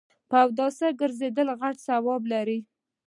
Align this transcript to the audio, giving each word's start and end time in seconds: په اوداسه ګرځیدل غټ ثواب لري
په 0.29 0.37
اوداسه 0.45 0.87
ګرځیدل 0.99 1.47
غټ 1.59 1.75
ثواب 1.87 2.23
لري 2.33 2.59